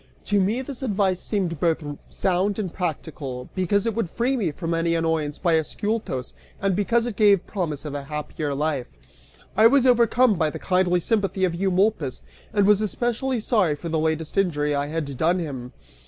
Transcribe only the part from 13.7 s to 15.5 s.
for the latest injury I had done